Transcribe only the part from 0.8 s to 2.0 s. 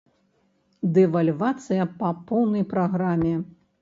Дэвальвацыя